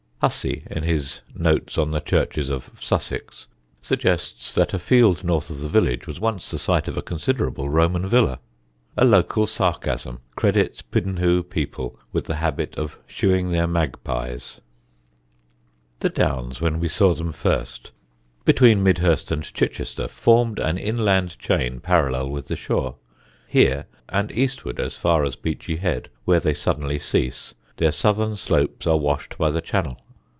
[0.21, 2.69] Hussey, in his Notes on the Churches of...
[2.79, 3.47] Sussex,
[3.81, 7.69] suggests that a field north of the village was once the site of a considerable
[7.69, 8.39] Roman villa.
[8.95, 14.61] A local sarcasm credits Piddinghoe people with the habit of shoeing their magpies.
[15.97, 17.89] [Illustration: Piddinghoe.] The Downs when we saw them first,
[18.45, 22.97] between Midhurst and Chichester, formed an inland chain parallel with the shore:
[23.47, 28.85] here, and eastward as far as Beachy Head, where they suddenly cease, their southern slopes
[28.85, 29.97] are washed by the Channel.